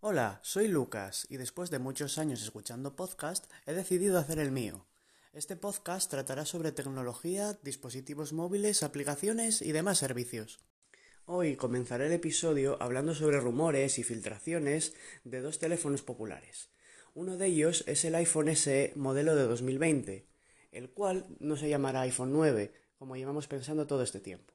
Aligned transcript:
Hola, 0.00 0.40
soy 0.42 0.68
Lucas 0.68 1.26
y 1.30 1.36
después 1.36 1.70
de 1.70 1.78
muchos 1.78 2.18
años 2.18 2.42
escuchando 2.42 2.96
podcast 2.96 3.50
he 3.64 3.72
decidido 3.72 4.18
hacer 4.18 4.38
el 4.38 4.50
mío. 4.50 4.86
Este 5.32 5.56
podcast 5.56 6.10
tratará 6.10 6.44
sobre 6.44 6.72
tecnología, 6.72 7.58
dispositivos 7.62 8.32
móviles, 8.32 8.82
aplicaciones 8.82 9.62
y 9.62 9.72
demás 9.72 9.98
servicios. 9.98 10.58
Hoy 11.26 11.54
comenzaré 11.54 12.06
el 12.08 12.12
episodio 12.12 12.76
hablando 12.82 13.14
sobre 13.14 13.38
rumores 13.38 13.98
y 14.00 14.02
filtraciones 14.02 14.94
de 15.22 15.40
dos 15.40 15.60
teléfonos 15.60 16.02
populares. 16.02 16.70
Uno 17.14 17.36
de 17.36 17.46
ellos 17.46 17.84
es 17.86 18.04
el 18.04 18.16
iPhone 18.16 18.54
SE 18.56 18.92
modelo 18.96 19.36
de 19.36 19.44
2020, 19.44 20.26
el 20.72 20.90
cual 20.90 21.26
no 21.38 21.56
se 21.56 21.68
llamará 21.68 22.00
iPhone 22.00 22.32
9, 22.32 22.72
como 23.00 23.16
llevamos 23.16 23.48
pensando 23.48 23.86
todo 23.86 24.02
este 24.02 24.20
tiempo. 24.20 24.52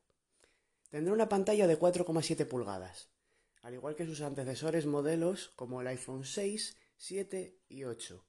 Tendrá 0.92 1.12
una 1.12 1.28
pantalla 1.28 1.66
de 1.66 1.80
4,7 1.80 2.48
pulgadas, 2.48 3.10
al 3.64 3.74
igual 3.74 3.96
que 3.96 4.06
sus 4.06 4.22
antecesores 4.22 4.86
modelos 4.86 5.52
como 5.56 5.82
el 5.82 5.88
iPhone 5.88 6.26
6, 6.26 6.78
7 6.96 7.58
y 7.70 7.86
8. 7.86 8.24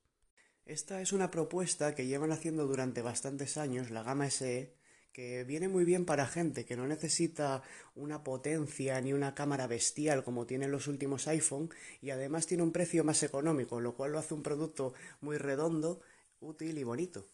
Esta 0.65 1.03
es 1.03 1.13
una 1.13 1.31
propuesta 1.31 1.95
que 1.95 2.07
llevan 2.07 2.33
haciendo 2.33 2.67
durante 2.67 3.03
bastantes 3.03 3.59
años 3.59 3.91
la 3.91 4.03
gama 4.03 4.31
SE, 4.31 4.75
que 5.13 5.45
viene 5.45 5.69
muy 5.69 5.85
bien 5.85 6.07
para 6.07 6.27
gente 6.27 6.65
que 6.65 6.77
no 6.77 6.87
necesita 6.87 7.63
una 7.95 8.25
potencia 8.25 8.99
ni 9.03 9.13
una 9.13 9.35
cámara 9.35 9.67
bestial 9.67 10.25
como 10.25 10.47
tienen 10.47 10.71
los 10.71 10.89
últimos 10.89 11.29
iPhone 11.29 11.69
y 12.01 12.09
además 12.09 12.47
tiene 12.47 12.63
un 12.63 12.73
precio 12.73 13.05
más 13.05 13.23
económico, 13.23 13.83
lo 13.83 13.95
cual 13.95 14.13
lo 14.13 14.19
hace 14.19 14.33
un 14.33 14.43
producto 14.43 14.95
muy 15.21 15.37
redondo, 15.37 16.01
útil 16.41 16.79
y 16.79 16.85
bonito. 16.85 17.29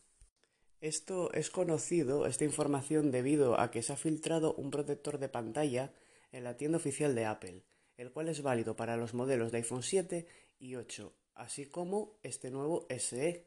Esto 0.83 1.33
es 1.33 1.49
conocido, 1.49 2.27
esta 2.27 2.45
información, 2.45 3.11
debido 3.11 3.59
a 3.59 3.71
que 3.71 3.83
se 3.83 3.95
ha 3.95 3.97
filtrado 3.97 4.53
un 4.53 4.71
protector 4.71 5.19
de 5.19 5.31
pantalla 5.31 5.95
en 6.31 6.45
la 6.45 6.59
tienda 6.59 6.77
oficial 6.77 7.15
de 7.15 7.25
Apple 7.25 7.63
el 8.03 8.11
cual 8.11 8.29
es 8.29 8.43
válido 8.43 8.77
para 8.77 8.97
los 8.97 9.15
modelos 9.15 9.53
de 9.53 9.59
iPhone 9.59 9.83
7 9.83 10.27
y 10.59 10.75
8, 10.75 11.13
así 11.35 11.67
como 11.67 12.19
este 12.23 12.51
nuevo 12.51 12.87
SE, 12.89 13.47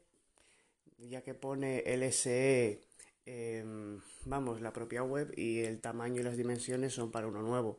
ya 0.98 1.22
que 1.22 1.34
pone 1.34 1.80
el 1.80 2.02
SE, 2.04 2.80
em, 3.26 4.00
vamos, 4.24 4.60
la 4.60 4.72
propia 4.72 5.02
web 5.02 5.32
y 5.36 5.60
el 5.60 5.80
tamaño 5.80 6.20
y 6.20 6.24
las 6.24 6.36
dimensiones 6.36 6.94
son 6.94 7.10
para 7.10 7.26
uno 7.26 7.42
nuevo. 7.42 7.78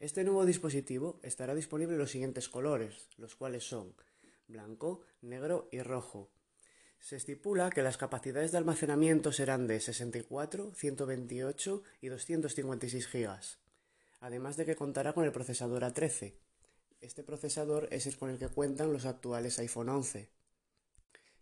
Este 0.00 0.24
nuevo 0.24 0.44
dispositivo 0.44 1.20
estará 1.22 1.54
disponible 1.54 1.94
en 1.94 2.00
los 2.00 2.10
siguientes 2.10 2.48
colores, 2.48 3.08
los 3.16 3.36
cuales 3.36 3.64
son 3.64 3.94
blanco, 4.48 5.02
negro 5.22 5.68
y 5.70 5.80
rojo. 5.80 6.30
Se 7.06 7.14
estipula 7.14 7.70
que 7.70 7.84
las 7.84 7.98
capacidades 7.98 8.50
de 8.50 8.58
almacenamiento 8.58 9.30
serán 9.30 9.68
de 9.68 9.78
64, 9.78 10.72
128 10.74 11.82
y 12.00 12.08
256 12.08 13.12
GB 13.12 13.38
además 14.18 14.56
de 14.56 14.64
que 14.64 14.74
contará 14.74 15.12
con 15.12 15.24
el 15.24 15.30
procesador 15.30 15.84
A13. 15.84 16.34
Este 17.00 17.22
procesador 17.22 17.86
es 17.92 18.08
el 18.08 18.18
con 18.18 18.28
el 18.28 18.40
que 18.40 18.48
cuentan 18.48 18.92
los 18.92 19.06
actuales 19.06 19.56
iPhone 19.60 19.88
11. 19.88 20.28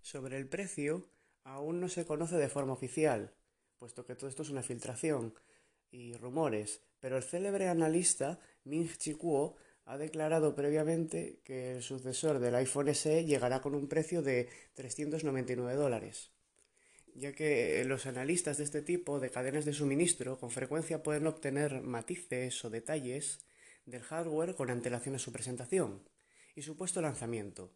Sobre 0.02 0.36
el 0.36 0.46
precio, 0.48 1.08
aún 1.44 1.80
no 1.80 1.88
se 1.88 2.04
conoce 2.04 2.36
de 2.36 2.50
forma 2.50 2.74
oficial, 2.74 3.32
puesto 3.78 4.04
que 4.04 4.16
todo 4.16 4.28
esto 4.28 4.42
es 4.42 4.50
una 4.50 4.62
filtración 4.62 5.32
y 5.90 6.12
rumores, 6.18 6.82
pero 7.00 7.16
el 7.16 7.22
célebre 7.22 7.68
analista 7.68 8.38
Ming 8.64 8.90
Chi 8.98 9.14
Kuo 9.14 9.56
ha 9.86 9.98
declarado 9.98 10.54
previamente 10.54 11.40
que 11.44 11.76
el 11.76 11.82
sucesor 11.82 12.38
del 12.38 12.54
iPhone 12.54 12.94
SE 12.94 13.24
llegará 13.24 13.60
con 13.60 13.74
un 13.74 13.88
precio 13.88 14.22
de 14.22 14.48
399 14.74 15.74
dólares 15.74 16.34
ya 17.14 17.32
que 17.32 17.82
los 17.84 18.06
analistas 18.06 18.58
de 18.58 18.64
este 18.64 18.82
tipo 18.82 19.20
de 19.20 19.30
cadenas 19.30 19.64
de 19.64 19.72
suministro 19.72 20.38
con 20.38 20.50
frecuencia 20.50 21.02
pueden 21.02 21.26
obtener 21.26 21.80
matices 21.82 22.64
o 22.64 22.70
detalles 22.70 23.46
del 23.86 24.02
hardware 24.02 24.54
con 24.54 24.70
antelación 24.70 25.14
a 25.14 25.18
su 25.18 25.32
presentación 25.32 26.02
y 26.56 26.62
supuesto 26.62 27.00
lanzamiento. 27.00 27.72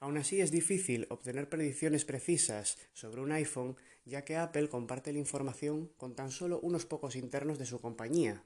Aún 0.00 0.18
así 0.18 0.40
es 0.40 0.50
difícil 0.50 1.06
obtener 1.08 1.48
predicciones 1.48 2.04
precisas 2.04 2.76
sobre 2.92 3.22
un 3.22 3.32
iPhone 3.32 3.76
ya 4.04 4.24
que 4.24 4.36
Apple 4.36 4.68
comparte 4.68 5.12
la 5.12 5.18
información 5.18 5.90
con 5.96 6.14
tan 6.14 6.30
solo 6.30 6.60
unos 6.60 6.84
pocos 6.84 7.16
internos 7.16 7.58
de 7.58 7.66
su 7.66 7.80
compañía. 7.80 8.44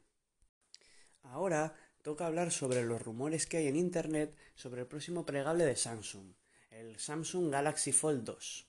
Ahora 1.23 1.75
toca 2.03 2.27
hablar 2.27 2.51
sobre 2.51 2.85
los 2.85 3.03
rumores 3.03 3.47
que 3.47 3.59
hay 3.59 3.67
en 3.67 3.77
Internet 3.77 4.37
sobre 4.55 4.83
el 4.83 4.87
próximo 4.87 5.27
plegable 5.27 5.65
de 5.65 5.77
Samsung, 5.77 6.33
el 6.71 6.99
Samsung 6.99 7.51
Galaxy 7.51 7.93
Fold 7.93 8.25
2. 8.25 8.67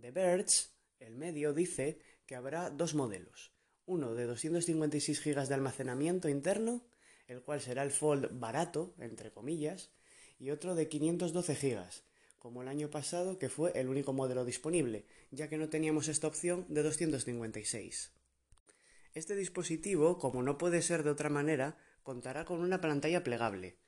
The 0.00 0.10
Verge 0.10 0.68
el 1.00 1.16
medio 1.16 1.52
dice 1.54 1.98
que 2.26 2.36
habrá 2.36 2.70
dos 2.70 2.94
modelos, 2.94 3.52
uno 3.86 4.14
de 4.14 4.26
256 4.26 5.24
GB 5.24 5.48
de 5.48 5.54
almacenamiento 5.54 6.28
interno, 6.28 6.84
el 7.26 7.42
cual 7.42 7.60
será 7.60 7.82
el 7.82 7.90
Fold 7.90 8.38
barato, 8.38 8.94
entre 8.98 9.32
comillas, 9.32 9.90
y 10.38 10.50
otro 10.50 10.74
de 10.74 10.88
512 10.88 11.54
GB, 11.54 11.84
como 12.38 12.62
el 12.62 12.68
año 12.68 12.90
pasado 12.90 13.38
que 13.38 13.48
fue 13.48 13.72
el 13.74 13.88
único 13.88 14.12
modelo 14.12 14.44
disponible, 14.44 15.06
ya 15.30 15.48
que 15.48 15.58
no 15.58 15.68
teníamos 15.68 16.08
esta 16.08 16.26
opción 16.26 16.66
de 16.68 16.82
256. 16.82 18.12
Este 19.12 19.34
dispositivo, 19.34 20.18
como 20.18 20.42
no 20.42 20.56
puede 20.56 20.82
ser 20.82 21.02
de 21.02 21.10
otra 21.10 21.30
manera, 21.30 21.76
contará 22.10 22.44
con 22.44 22.58
una 22.58 22.80
pantalla 22.80 23.22
plegable, 23.22 23.78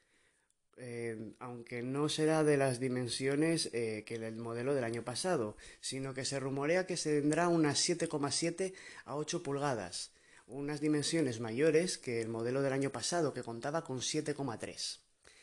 eh, 0.77 1.34
aunque 1.41 1.83
no 1.83 2.09
será 2.09 2.44
de 2.44 2.56
las 2.56 2.78
dimensiones 2.78 3.69
eh, 3.72 4.05
que 4.06 4.15
el 4.15 4.37
modelo 4.37 4.77
del 4.77 4.84
año 4.84 5.03
pasado, 5.03 5.56
sino 5.81 6.15
que 6.15 6.25
se 6.25 6.38
rumorea 6.38 6.87
que 6.87 6.97
se 6.97 7.21
tendrá 7.21 7.49
unas 7.49 7.81
7,7 7.81 8.75
a 9.06 9.16
8 9.16 9.43
pulgadas, 9.43 10.12
unas 10.47 10.81
dimensiones 10.81 11.41
mayores 11.41 11.99
que 11.99 12.22
el 12.22 12.28
modelo 12.28 12.62
del 12.62 12.72
año 12.72 12.91
pasado, 12.93 13.32
que 13.32 13.43
contaba 13.43 13.82
con 13.82 13.99
7,3. 13.99 15.00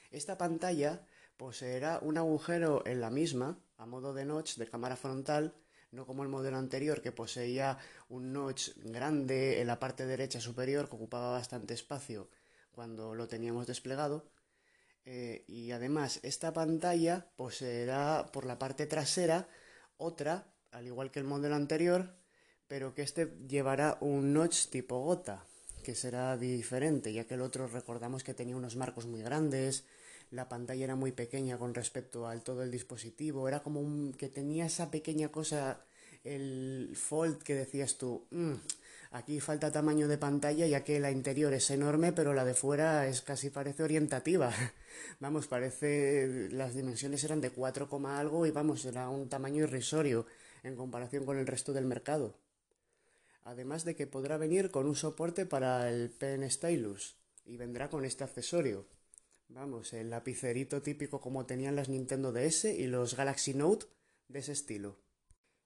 Esta 0.10 0.38
pantalla 0.38 1.06
poseerá 1.36 2.00
un 2.02 2.18
agujero 2.18 2.84
en 2.86 3.02
la 3.02 3.10
misma, 3.10 3.60
a 3.76 3.86
modo 3.86 4.14
de 4.14 4.24
notch 4.24 4.56
de 4.56 4.70
cámara 4.70 4.96
frontal, 4.96 5.54
no 5.92 6.06
como 6.06 6.24
el 6.24 6.30
modelo 6.30 6.56
anterior 6.56 7.02
que 7.02 7.12
poseía 7.12 7.78
un 8.08 8.32
notch 8.32 8.70
grande 8.78 9.60
en 9.60 9.68
la 9.68 9.80
parte 9.80 10.06
derecha 10.06 10.40
superior 10.40 10.88
que 10.88 10.96
ocupaba 10.96 11.32
bastante 11.32 11.74
espacio 11.74 12.30
cuando 12.72 13.16
lo 13.16 13.28
teníamos 13.28 13.68
desplegado, 13.68 14.30
eh, 15.06 15.44
y 15.48 15.72
además 15.72 16.20
esta 16.24 16.54
pantalla 16.54 17.28
poseerá 17.36 18.30
por 18.32 18.46
la 18.46 18.60
parte 18.60 18.86
trasera 18.86 19.48
otra, 19.98 20.48
al 20.72 20.86
igual 20.86 21.12
que 21.12 21.20
el 21.20 21.26
modelo 21.26 21.56
anterior, 21.56 22.14
pero 22.68 22.94
que 22.94 23.02
este 23.02 23.34
llevará 23.48 23.98
un 24.02 24.34
notch 24.34 24.68
tipo 24.68 25.00
gota, 25.00 25.46
que 25.84 25.96
será 25.96 26.38
diferente, 26.38 27.12
ya 27.12 27.26
que 27.26 27.34
el 27.34 27.42
otro 27.42 27.68
recordamos 27.68 28.24
que 28.24 28.34
tenía 28.34 28.56
unos 28.56 28.76
marcos 28.76 29.08
muy 29.08 29.22
grandes, 29.22 29.86
la 30.32 30.48
pantalla 30.48 30.84
era 30.84 30.96
muy 30.96 31.12
pequeña 31.12 31.58
con 31.58 31.74
respecto 31.74 32.28
al 32.28 32.44
todo 32.44 32.62
el 32.62 32.70
dispositivo, 32.70 33.48
era 33.48 33.64
como 33.64 33.82
un, 33.82 34.14
que 34.14 34.30
tenía 34.30 34.68
esa 34.68 34.92
pequeña 34.92 35.30
cosa, 35.30 35.84
el 36.24 36.92
fold 36.96 37.42
que 37.42 37.56
decías 37.56 37.98
tú, 37.98 38.28
mm, 38.30 38.54
Aquí 39.12 39.40
falta 39.40 39.72
tamaño 39.72 40.08
de 40.08 40.20
pantalla 40.20 40.68
ya 40.68 40.84
que 40.84 41.00
la 41.00 41.10
interior 41.10 41.52
es 41.54 41.72
enorme, 41.72 42.14
pero 42.14 42.36
la 42.36 42.46
de 42.46 42.54
fuera 42.54 43.08
es 43.08 43.22
casi 43.22 43.50
parece 43.50 43.82
orientativa. 43.82 44.54
vamos, 45.20 45.48
parece 45.48 46.50
las 46.52 46.76
dimensiones 46.76 47.24
eran 47.24 47.42
de 47.42 47.50
4, 47.50 47.90
algo 48.06 48.46
y 48.46 48.52
vamos, 48.52 48.86
era 48.86 49.10
un 49.10 49.28
tamaño 49.28 49.64
irrisorio 49.64 50.28
en 50.62 50.76
comparación 50.76 51.26
con 51.26 51.40
el 51.40 51.48
resto 51.48 51.74
del 51.74 51.86
mercado. 51.86 52.38
Además 53.46 53.84
de 53.84 53.96
que 53.96 54.06
podrá 54.06 54.38
venir 54.38 54.70
con 54.70 54.86
un 54.86 54.96
soporte 54.96 55.48
para 55.48 55.90
el 55.90 56.12
Pen 56.12 56.48
Stylus 56.50 57.16
y 57.46 57.58
vendrá 57.58 57.90
con 57.90 58.06
este 58.06 58.24
accesorio. 58.24 58.86
Vamos, 59.48 59.94
el 59.94 60.12
lapicerito 60.12 60.84
típico 60.84 61.20
como 61.20 61.48
tenían 61.48 61.76
las 61.76 61.90
Nintendo 61.90 62.32
DS 62.32 62.66
y 62.66 62.86
los 62.86 63.16
Galaxy 63.16 63.56
Note 63.56 63.88
de 64.28 64.38
ese 64.38 64.52
estilo. 64.52 65.00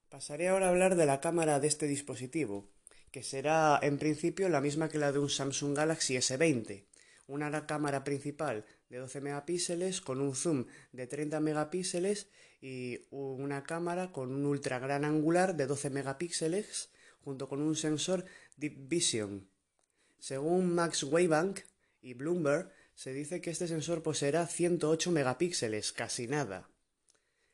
Pasaré 0.08 0.48
ahora 0.48 0.68
a 0.68 0.70
hablar 0.70 0.96
de 0.96 1.06
la 1.06 1.20
cámara 1.20 1.60
de 1.60 1.68
este 1.68 1.88
dispositivo 1.88 2.70
que 3.14 3.22
será 3.22 3.80
en 3.84 4.00
principio 4.00 4.50
la 4.50 4.60
misma 4.60 4.90
que 4.90 4.98
la 4.98 5.12
de 5.12 5.20
un 5.20 5.30
Samsung 5.30 5.78
Galaxy 5.78 6.16
S20, 6.16 6.84
una 7.28 7.68
cámara 7.68 8.04
principal 8.04 8.66
de 8.90 8.98
12 8.98 9.22
megapíxeles 9.22 10.02
con 10.02 10.20
un 10.20 10.36
zoom 10.36 10.66
de 10.92 11.06
30 11.06 11.40
megapíxeles 11.40 12.28
y 12.60 13.06
una 13.12 13.62
cámara 13.64 14.12
con 14.12 14.34
un 14.34 14.48
ultra 14.48 14.80
gran 14.80 15.06
angular 15.06 15.56
de 15.56 15.68
12 15.68 15.92
megapíxeles 15.92 16.90
junto 17.24 17.48
con 17.48 17.62
un 17.62 17.76
sensor 17.76 18.26
Deep 18.58 18.90
Vision. 18.90 19.48
Según 20.18 20.74
Max 20.74 21.04
Waybank 21.04 21.60
y 22.02 22.16
Bloomberg, 22.16 22.72
se 22.96 23.14
dice 23.14 23.42
que 23.42 23.52
este 23.52 23.68
sensor 23.68 24.02
poseerá 24.02 24.48
108 24.48 25.12
megapíxeles, 25.12 25.94
casi 25.94 26.26
nada. 26.26 26.68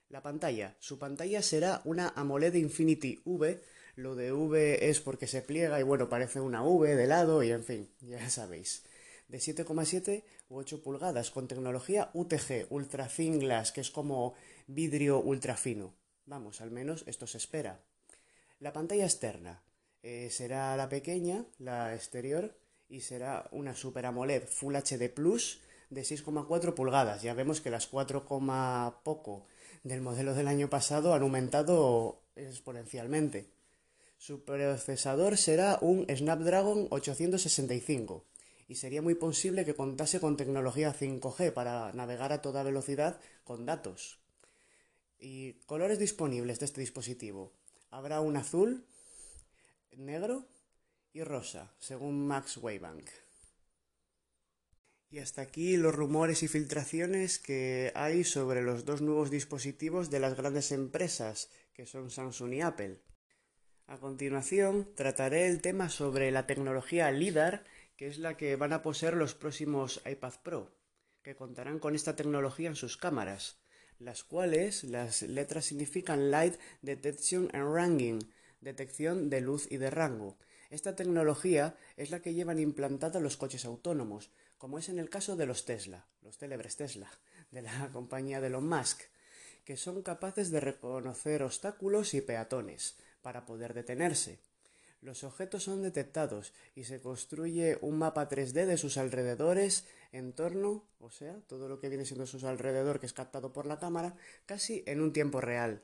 La 0.08 0.24
pantalla. 0.24 0.78
Su 0.80 0.98
pantalla 1.00 1.42
será 1.42 1.82
una 1.84 2.14
AMOLED 2.16 2.56
Infinity 2.56 3.20
V 3.26 3.62
lo 4.00 4.16
de 4.16 4.32
V 4.32 4.90
es 4.90 5.02
porque 5.02 5.28
se 5.28 5.42
pliega 5.42 5.80
y 5.80 5.84
bueno, 5.84 6.08
parece 6.08 6.40
una 6.40 6.64
V 6.64 6.96
de 6.96 7.06
lado 7.06 7.44
y 7.44 7.52
en 7.52 7.64
fin, 7.64 7.90
ya 8.00 8.30
sabéis. 8.40 8.84
De 9.28 9.38
7,7 9.38 10.24
u 10.48 10.58
8 10.58 10.82
pulgadas 10.82 11.30
con 11.30 11.48
tecnología 11.48 12.10
UTG, 12.14 12.68
Ultra 12.70 13.08
Thin 13.08 13.40
Glass, 13.40 13.72
que 13.72 13.82
es 13.82 13.92
como 13.92 14.34
vidrio 14.68 15.20
ultra 15.20 15.56
fino. 15.56 15.94
Vamos, 16.26 16.62
al 16.62 16.72
menos 16.72 17.04
esto 17.08 17.28
se 17.28 17.38
espera. 17.38 17.84
La 18.60 18.74
pantalla 18.74 19.06
externa. 19.06 19.64
eh, 20.02 20.30
será 20.32 20.78
la 20.78 20.88
pequeña, 20.88 21.46
la 21.58 21.94
exterior, 21.94 22.56
y 22.88 23.02
será 23.02 23.50
una 23.52 23.76
Super 23.76 24.06
AMOLED 24.06 24.44
Full 24.48 24.76
HD 24.76 25.10
Plus 25.14 25.60
de 25.90 26.02
6,4 26.02 26.74
pulgadas. 26.74 27.22
Ya 27.22 27.34
vemos 27.34 27.60
que 27.62 27.70
las 27.70 27.88
4, 27.88 28.26
poco 29.04 29.46
del 29.84 30.02
modelo 30.02 30.34
del 30.34 30.48
año 30.48 30.70
pasado 30.70 31.14
han 31.14 31.22
aumentado 31.22 32.24
exponencialmente. 32.36 33.59
Su 34.20 34.44
procesador 34.44 35.38
será 35.38 35.80
un 35.80 36.06
Snapdragon 36.14 36.88
865 36.90 38.26
y 38.68 38.76
sería 38.76 39.02
muy 39.02 39.16
posible 39.16 39.64
que 39.64 39.76
contase 39.76 40.20
con 40.20 40.36
tecnología 40.36 40.94
5G 40.94 41.54
para 41.54 41.94
navegar 41.94 42.34
a 42.34 42.42
toda 42.42 42.64
velocidad 42.64 43.22
con 43.46 43.66
datos. 43.66 44.20
Y 45.18 45.54
colores 45.68 46.00
disponibles 46.00 46.60
de 46.60 46.66
este 46.66 46.82
dispositivo. 46.82 47.54
Habrá 47.92 48.20
un 48.20 48.36
azul, 48.36 48.86
negro 49.96 50.46
y 51.14 51.24
rosa, 51.24 51.74
según 51.80 52.28
Max 52.28 52.58
Waybank. 52.58 53.10
Y 55.12 55.20
hasta 55.20 55.44
aquí 55.44 55.78
los 55.78 55.96
rumores 55.96 56.44
y 56.44 56.50
filtraciones 56.50 57.40
que 57.40 57.94
hay 57.96 58.26
sobre 58.26 58.64
los 58.64 58.84
dos 58.84 59.00
nuevos 59.02 59.32
dispositivos 59.32 60.10
de 60.10 60.20
las 60.20 60.36
grandes 60.36 60.74
empresas, 60.74 61.50
que 61.74 61.86
son 61.86 62.12
Samsung 62.12 62.54
y 62.56 62.62
Apple. 62.62 63.00
A 63.90 63.98
continuación, 63.98 64.88
trataré 64.94 65.48
el 65.48 65.64
tema 65.64 65.90
sobre 65.90 66.30
la 66.30 66.46
tecnología 66.46 67.10
LIDAR, 67.10 67.64
que 67.98 68.06
es 68.06 68.20
la 68.20 68.38
que 68.38 68.56
van 68.56 68.72
a 68.72 68.84
poseer 68.84 69.16
los 69.16 69.34
próximos 69.34 70.04
iPad 70.06 70.34
Pro, 70.44 70.72
que 71.24 71.36
contarán 71.36 71.80
con 71.80 71.96
esta 71.96 72.16
tecnología 72.16 72.70
en 72.70 72.76
sus 72.76 72.98
cámaras, 72.98 73.58
las 73.98 74.24
cuales 74.24 74.84
las 74.84 75.24
letras 75.24 75.66
significan 75.66 76.30
Light 76.30 76.54
Detection 76.84 77.50
and 77.52 77.74
Ranging, 77.74 78.20
detección 78.62 79.32
de 79.32 79.42
luz 79.42 79.66
y 79.72 79.78
de 79.78 79.90
rango. 79.90 80.38
Esta 80.70 80.96
tecnología 80.96 81.76
es 81.98 82.12
la 82.12 82.22
que 82.22 82.36
llevan 82.36 82.60
implantada 82.60 83.20
los 83.20 83.38
coches 83.38 83.66
autónomos, 83.66 84.30
como 84.60 84.78
es 84.78 84.90
en 84.90 85.00
el 85.00 85.10
caso 85.10 85.36
de 85.36 85.48
los 85.48 85.66
Tesla, 85.66 86.08
los 86.22 86.38
célebres 86.38 86.76
Tesla, 86.76 87.10
de 87.50 87.64
la 87.64 87.90
compañía 87.92 88.40
de 88.40 88.48
Elon 88.48 88.70
Musk, 88.70 89.02
que 89.66 89.78
son 89.78 90.04
capaces 90.04 90.52
de 90.52 90.60
reconocer 90.60 91.42
obstáculos 91.42 92.14
y 92.14 92.22
peatones 92.22 92.96
para 93.22 93.46
poder 93.46 93.74
detenerse. 93.74 94.40
Los 95.02 95.24
objetos 95.24 95.64
son 95.64 95.82
detectados 95.82 96.54
y 96.76 96.84
se 96.84 97.00
construye 97.00 97.78
un 97.82 97.98
mapa 97.98 98.28
3D 98.28 98.66
de 98.66 98.78
sus 98.78 98.98
alrededores, 98.98 99.88
entorno, 100.12 100.86
o 101.00 101.10
sea, 101.10 101.40
todo 101.48 101.70
lo 101.70 101.80
que 101.80 101.88
viene 101.88 102.04
siendo 102.04 102.26
sus 102.26 102.44
alrededor 102.44 103.00
que 103.00 103.06
es 103.06 103.14
captado 103.14 103.54
por 103.54 103.66
la 103.66 103.80
cámara, 103.80 104.16
casi 104.46 104.84
en 104.88 105.00
un 105.00 105.14
tiempo 105.14 105.40
real. 105.40 105.84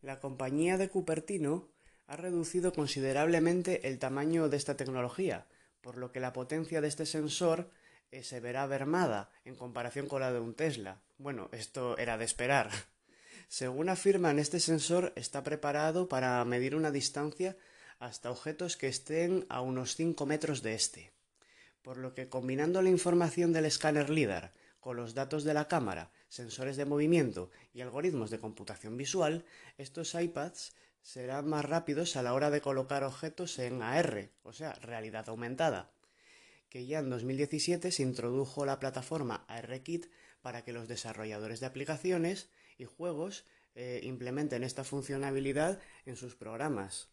La 0.00 0.18
compañía 0.18 0.78
de 0.78 0.88
Cupertino 0.88 1.68
ha 2.08 2.16
reducido 2.16 2.72
considerablemente 2.72 3.86
el 3.86 4.00
tamaño 4.00 4.48
de 4.48 4.56
esta 4.56 4.76
tecnología, 4.76 5.46
por 5.80 5.96
lo 5.96 6.10
que 6.10 6.18
la 6.18 6.32
potencia 6.32 6.80
de 6.80 6.88
este 6.88 7.06
sensor 7.06 7.70
eh, 8.10 8.24
se 8.24 8.40
verá 8.40 8.66
mermada 8.66 9.30
en 9.44 9.54
comparación 9.54 10.08
con 10.08 10.20
la 10.20 10.32
de 10.32 10.40
un 10.40 10.54
Tesla. 10.54 11.00
Bueno, 11.18 11.48
esto 11.52 11.96
era 11.98 12.18
de 12.18 12.24
esperar. 12.24 12.70
Según 13.52 13.90
afirman, 13.90 14.38
este 14.38 14.60
sensor 14.60 15.12
está 15.14 15.42
preparado 15.42 16.08
para 16.08 16.42
medir 16.46 16.74
una 16.74 16.90
distancia 16.90 17.54
hasta 17.98 18.30
objetos 18.30 18.78
que 18.78 18.88
estén 18.88 19.44
a 19.50 19.60
unos 19.60 19.94
5 19.94 20.24
metros 20.24 20.62
de 20.62 20.72
este. 20.72 21.12
Por 21.82 21.98
lo 21.98 22.14
que 22.14 22.30
combinando 22.30 22.80
la 22.80 22.88
información 22.88 23.52
del 23.52 23.66
escáner 23.66 24.08
LIDAR 24.08 24.54
con 24.80 24.96
los 24.96 25.12
datos 25.12 25.44
de 25.44 25.52
la 25.52 25.68
cámara, 25.68 26.10
sensores 26.30 26.78
de 26.78 26.86
movimiento 26.86 27.50
y 27.74 27.82
algoritmos 27.82 28.30
de 28.30 28.38
computación 28.38 28.96
visual, 28.96 29.44
estos 29.76 30.14
iPads 30.14 30.72
serán 31.02 31.46
más 31.46 31.66
rápidos 31.66 32.16
a 32.16 32.22
la 32.22 32.32
hora 32.32 32.48
de 32.48 32.62
colocar 32.62 33.04
objetos 33.04 33.58
en 33.58 33.82
AR, 33.82 34.30
o 34.44 34.54
sea, 34.54 34.72
realidad 34.76 35.28
aumentada, 35.28 35.92
que 36.70 36.86
ya 36.86 37.00
en 37.00 37.10
2017 37.10 37.92
se 37.92 38.02
introdujo 38.02 38.64
la 38.64 38.80
plataforma 38.80 39.44
ARKit 39.46 40.06
para 40.40 40.64
que 40.64 40.72
los 40.72 40.88
desarrolladores 40.88 41.60
de 41.60 41.66
aplicaciones 41.66 42.48
y 42.78 42.84
juegos 42.84 43.44
eh, 43.74 44.00
implementen 44.02 44.64
esta 44.64 44.84
funcionalidad 44.84 45.80
en 46.04 46.16
sus 46.16 46.34
programas. 46.34 47.08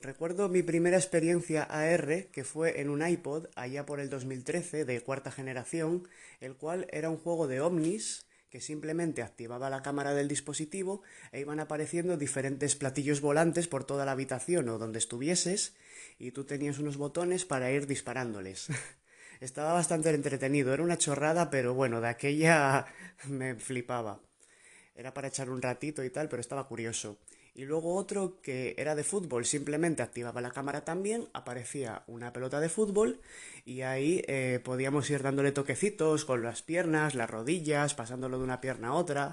Recuerdo 0.00 0.50
mi 0.50 0.62
primera 0.62 0.98
experiencia 0.98 1.62
AR, 1.62 2.26
que 2.30 2.44
fue 2.44 2.80
en 2.82 2.90
un 2.90 3.06
iPod 3.06 3.46
allá 3.56 3.86
por 3.86 4.00
el 4.00 4.10
2013 4.10 4.84
de 4.84 5.00
cuarta 5.00 5.30
generación, 5.30 6.06
el 6.40 6.56
cual 6.56 6.86
era 6.90 7.08
un 7.08 7.16
juego 7.16 7.46
de 7.46 7.62
ovnis 7.62 8.26
que 8.50 8.60
simplemente 8.60 9.22
activaba 9.22 9.70
la 9.70 9.82
cámara 9.82 10.14
del 10.14 10.28
dispositivo 10.28 11.02
e 11.32 11.40
iban 11.40 11.58
apareciendo 11.58 12.16
diferentes 12.16 12.76
platillos 12.76 13.20
volantes 13.20 13.66
por 13.66 13.84
toda 13.84 14.04
la 14.04 14.12
habitación 14.12 14.68
o 14.68 14.78
donde 14.78 15.00
estuvieses 15.00 15.74
y 16.18 16.30
tú 16.30 16.44
tenías 16.44 16.78
unos 16.78 16.96
botones 16.96 17.44
para 17.44 17.72
ir 17.72 17.86
disparándoles. 17.86 18.68
Estaba 19.40 19.72
bastante 19.72 20.10
entretenido, 20.10 20.72
era 20.72 20.82
una 20.82 20.98
chorrada, 20.98 21.50
pero 21.50 21.74
bueno, 21.74 22.00
de 22.00 22.08
aquella 22.08 22.86
me 23.28 23.54
flipaba. 23.56 24.20
Era 24.94 25.12
para 25.12 25.28
echar 25.28 25.50
un 25.50 25.62
ratito 25.62 26.04
y 26.04 26.10
tal, 26.10 26.28
pero 26.28 26.40
estaba 26.40 26.68
curioso 26.68 27.18
y 27.54 27.64
luego 27.64 27.94
otro 27.94 28.40
que 28.42 28.74
era 28.78 28.96
de 28.96 29.04
fútbol, 29.04 29.46
simplemente 29.46 30.02
activaba 30.02 30.40
la 30.40 30.50
cámara 30.50 30.84
también, 30.84 31.28
aparecía 31.32 32.02
una 32.08 32.32
pelota 32.32 32.58
de 32.60 32.68
fútbol 32.68 33.20
y 33.64 33.82
ahí 33.82 34.24
eh, 34.26 34.60
podíamos 34.64 35.08
ir 35.10 35.22
dándole 35.22 35.52
toquecitos 35.52 36.24
con 36.24 36.42
las 36.42 36.62
piernas, 36.62 37.14
las 37.14 37.30
rodillas, 37.30 37.94
pasándolo 37.94 38.38
de 38.38 38.44
una 38.44 38.60
pierna 38.60 38.88
a 38.88 38.94
otra. 38.94 39.32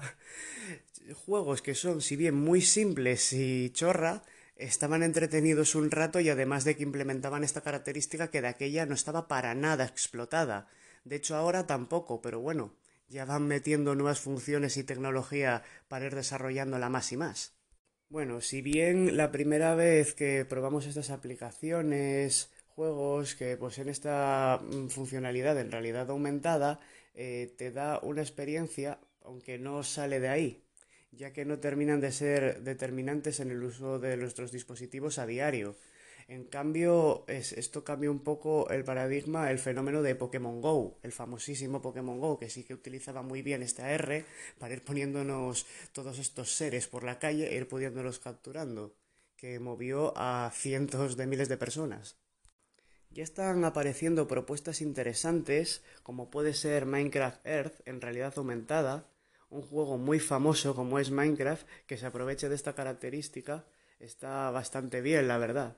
Juegos 1.26 1.62
que 1.62 1.74
son, 1.74 2.00
si 2.00 2.14
bien 2.14 2.36
muy 2.36 2.60
simples 2.60 3.32
y 3.32 3.70
chorra, 3.70 4.22
estaban 4.64 5.02
entretenidos 5.02 5.74
un 5.74 5.90
rato 5.90 6.20
y 6.20 6.28
además 6.28 6.64
de 6.64 6.76
que 6.76 6.82
implementaban 6.82 7.44
esta 7.44 7.62
característica 7.62 8.30
que 8.30 8.40
de 8.40 8.48
aquella 8.48 8.86
no 8.86 8.94
estaba 8.94 9.28
para 9.28 9.54
nada 9.54 9.84
explotada. 9.84 10.68
De 11.04 11.16
hecho 11.16 11.36
ahora 11.36 11.66
tampoco, 11.66 12.22
pero 12.22 12.40
bueno, 12.40 12.74
ya 13.08 13.24
van 13.24 13.46
metiendo 13.46 13.94
nuevas 13.94 14.20
funciones 14.20 14.76
y 14.76 14.84
tecnología 14.84 15.62
para 15.88 16.06
ir 16.06 16.14
desarrollándola 16.14 16.88
más 16.88 17.12
y 17.12 17.16
más. 17.16 17.54
Bueno, 18.08 18.40
si 18.40 18.62
bien 18.62 19.16
la 19.16 19.32
primera 19.32 19.74
vez 19.74 20.14
que 20.14 20.44
probamos 20.44 20.86
estas 20.86 21.10
aplicaciones, 21.10 22.50
juegos 22.68 23.34
que 23.34 23.56
poseen 23.56 23.88
esta 23.88 24.60
mm, 24.62 24.88
funcionalidad 24.88 25.58
en 25.58 25.70
realidad 25.70 26.10
aumentada, 26.10 26.80
eh, 27.14 27.54
te 27.56 27.70
da 27.70 27.98
una 28.02 28.22
experiencia, 28.22 28.98
aunque 29.22 29.58
no 29.58 29.82
sale 29.82 30.20
de 30.20 30.28
ahí, 30.28 30.61
ya 31.12 31.32
que 31.32 31.44
no 31.44 31.58
terminan 31.58 32.00
de 32.00 32.10
ser 32.10 32.62
determinantes 32.62 33.40
en 33.40 33.50
el 33.50 33.62
uso 33.62 33.98
de 33.98 34.16
nuestros 34.16 34.50
dispositivos 34.50 35.18
a 35.18 35.26
diario. 35.26 35.76
En 36.28 36.44
cambio, 36.44 37.24
esto 37.26 37.84
cambia 37.84 38.10
un 38.10 38.20
poco 38.20 38.70
el 38.70 38.84
paradigma, 38.84 39.50
el 39.50 39.58
fenómeno 39.58 40.02
de 40.02 40.14
Pokémon 40.14 40.60
Go, 40.60 40.98
el 41.02 41.12
famosísimo 41.12 41.82
Pokémon 41.82 42.18
Go, 42.18 42.38
que 42.38 42.48
sí 42.48 42.64
que 42.64 42.74
utilizaba 42.74 43.22
muy 43.22 43.42
bien 43.42 43.62
esta 43.62 43.90
R 43.90 44.24
para 44.58 44.72
ir 44.72 44.82
poniéndonos 44.82 45.66
todos 45.92 46.18
estos 46.18 46.54
seres 46.54 46.86
por 46.86 47.04
la 47.04 47.18
calle 47.18 47.52
e 47.52 47.56
ir 47.56 47.68
pudiéndolos 47.68 48.18
capturando, 48.18 48.94
que 49.36 49.58
movió 49.58 50.14
a 50.16 50.50
cientos 50.54 51.16
de 51.16 51.26
miles 51.26 51.48
de 51.48 51.58
personas. 51.58 52.16
Ya 53.10 53.24
están 53.24 53.62
apareciendo 53.64 54.26
propuestas 54.26 54.80
interesantes, 54.80 55.82
como 56.02 56.30
puede 56.30 56.54
ser 56.54 56.86
Minecraft 56.86 57.44
Earth 57.46 57.86
en 57.86 58.00
realidad 58.00 58.32
aumentada, 58.36 59.11
un 59.52 59.62
juego 59.62 59.98
muy 59.98 60.18
famoso 60.18 60.74
como 60.74 60.98
es 60.98 61.10
Minecraft, 61.10 61.66
que 61.86 61.96
se 61.96 62.06
aproveche 62.06 62.48
de 62.48 62.54
esta 62.54 62.74
característica, 62.74 63.64
está 64.00 64.50
bastante 64.50 65.00
bien, 65.00 65.28
la 65.28 65.38
verdad. 65.38 65.76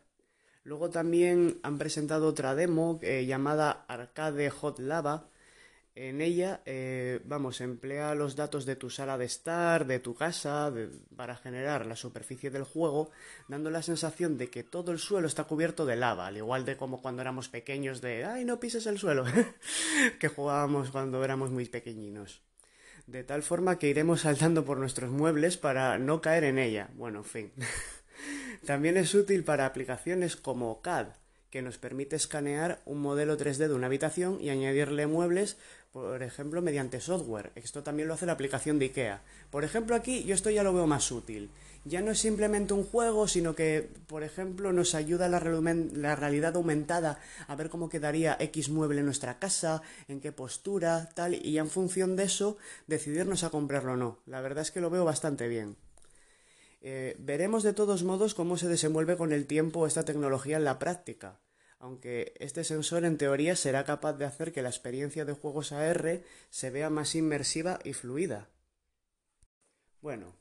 Luego 0.62 0.88
también 0.90 1.58
han 1.62 1.76
presentado 1.76 2.28
otra 2.28 2.54
demo 2.54 2.98
eh, 3.02 3.26
llamada 3.26 3.84
Arcade 3.86 4.48
Hot 4.48 4.78
Lava. 4.78 5.28
En 5.96 6.20
ella, 6.20 6.62
eh, 6.64 7.20
vamos, 7.24 7.60
emplea 7.60 8.14
los 8.14 8.34
datos 8.34 8.64
de 8.64 8.74
tu 8.74 8.90
sala 8.90 9.18
de 9.18 9.26
estar, 9.26 9.86
de 9.86 10.00
tu 10.00 10.14
casa, 10.14 10.72
para 11.14 11.36
generar 11.36 11.86
la 11.86 11.94
superficie 11.94 12.50
del 12.50 12.64
juego, 12.64 13.10
dando 13.46 13.70
la 13.70 13.82
sensación 13.82 14.38
de 14.38 14.50
que 14.50 14.64
todo 14.64 14.90
el 14.90 14.98
suelo 14.98 15.26
está 15.28 15.44
cubierto 15.44 15.84
de 15.84 15.96
lava, 15.96 16.26
al 16.26 16.36
igual 16.36 16.64
de 16.64 16.76
como 16.76 17.02
cuando 17.02 17.22
éramos 17.22 17.48
pequeños 17.48 18.00
de, 18.00 18.24
ay, 18.24 18.44
no 18.44 18.58
pises 18.58 18.86
el 18.86 18.98
suelo, 18.98 19.24
que 20.18 20.28
jugábamos 20.28 20.90
cuando 20.90 21.22
éramos 21.22 21.50
muy 21.50 21.66
pequeñinos. 21.66 22.42
De 23.06 23.22
tal 23.22 23.42
forma 23.42 23.78
que 23.78 23.88
iremos 23.88 24.22
saltando 24.22 24.64
por 24.64 24.78
nuestros 24.78 25.10
muebles 25.10 25.56
para 25.56 25.98
no 25.98 26.20
caer 26.20 26.44
en 26.44 26.58
ella. 26.58 26.88
Bueno, 26.94 27.18
en 27.18 27.24
fin. 27.24 27.52
También 28.66 28.96
es 28.96 29.14
útil 29.14 29.44
para 29.44 29.66
aplicaciones 29.66 30.36
como 30.36 30.80
CAD, 30.80 31.08
que 31.50 31.60
nos 31.60 31.76
permite 31.78 32.16
escanear 32.16 32.80
un 32.86 33.00
modelo 33.00 33.36
3D 33.36 33.68
de 33.68 33.74
una 33.74 33.86
habitación 33.86 34.40
y 34.40 34.48
añadirle 34.48 35.06
muebles, 35.06 35.58
por 35.94 36.24
ejemplo, 36.24 36.60
mediante 36.60 37.00
software. 37.00 37.52
Esto 37.54 37.84
también 37.84 38.08
lo 38.08 38.14
hace 38.14 38.26
la 38.26 38.32
aplicación 38.32 38.80
de 38.80 38.86
IKEA. 38.86 39.22
Por 39.48 39.62
ejemplo, 39.62 39.94
aquí 39.94 40.24
yo 40.24 40.34
esto 40.34 40.50
ya 40.50 40.64
lo 40.64 40.74
veo 40.74 40.88
más 40.88 41.12
útil. 41.12 41.50
Ya 41.84 42.00
no 42.00 42.10
es 42.10 42.18
simplemente 42.18 42.74
un 42.74 42.82
juego, 42.82 43.28
sino 43.28 43.54
que, 43.54 43.88
por 44.08 44.24
ejemplo, 44.24 44.72
nos 44.72 44.96
ayuda 44.96 45.28
la, 45.28 45.38
realidad 45.38 46.56
aumentada 46.56 47.20
a 47.46 47.54
ver 47.54 47.70
cómo 47.70 47.88
quedaría 47.88 48.36
X 48.40 48.70
mueble 48.70 48.98
en 48.98 49.04
nuestra 49.04 49.38
casa, 49.38 49.82
en 50.08 50.20
qué 50.20 50.32
postura, 50.32 51.10
tal, 51.14 51.34
y 51.34 51.58
en 51.58 51.70
función 51.70 52.16
de 52.16 52.24
eso 52.24 52.56
decidirnos 52.88 53.44
a 53.44 53.50
comprarlo 53.50 53.92
o 53.92 53.96
no. 53.96 54.18
La 54.26 54.40
verdad 54.40 54.62
es 54.62 54.72
que 54.72 54.80
lo 54.80 54.90
veo 54.90 55.04
bastante 55.04 55.46
bien. 55.46 55.76
Eh, 56.82 57.14
veremos 57.20 57.62
de 57.62 57.72
todos 57.72 58.02
modos 58.02 58.34
cómo 58.34 58.56
se 58.56 58.66
desenvuelve 58.66 59.16
con 59.16 59.30
el 59.30 59.46
tiempo 59.46 59.86
esta 59.86 60.04
tecnología 60.04 60.56
en 60.56 60.64
la 60.64 60.80
práctica, 60.80 61.38
aunque 61.84 62.32
este 62.38 62.64
sensor 62.64 63.04
en 63.04 63.18
teoría 63.18 63.56
será 63.56 63.84
capaz 63.84 64.14
de 64.14 64.24
hacer 64.24 64.52
que 64.52 64.62
la 64.62 64.70
experiencia 64.70 65.26
de 65.26 65.34
juegos 65.34 65.70
AR 65.70 66.22
se 66.48 66.70
vea 66.70 66.88
más 66.88 67.14
inmersiva 67.14 67.78
y 67.84 67.92
fluida. 67.92 68.48
Bueno, 70.00 70.34